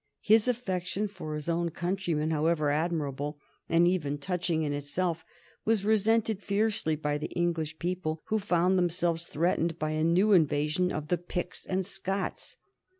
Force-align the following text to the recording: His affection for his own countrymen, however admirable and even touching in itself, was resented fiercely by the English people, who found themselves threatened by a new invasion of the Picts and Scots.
His 0.23 0.47
affection 0.47 1.07
for 1.07 1.35
his 1.35 1.47
own 1.47 1.69
countrymen, 1.69 2.31
however 2.31 2.71
admirable 2.71 3.37
and 3.69 3.87
even 3.87 4.17
touching 4.17 4.63
in 4.63 4.73
itself, 4.73 5.23
was 5.63 5.85
resented 5.85 6.41
fiercely 6.41 6.95
by 6.95 7.19
the 7.19 7.29
English 7.35 7.77
people, 7.77 8.23
who 8.25 8.39
found 8.39 8.79
themselves 8.79 9.27
threatened 9.27 9.77
by 9.77 9.91
a 9.91 10.03
new 10.03 10.31
invasion 10.31 10.91
of 10.91 11.09
the 11.09 11.19
Picts 11.19 11.67
and 11.67 11.85
Scots. 11.85 12.57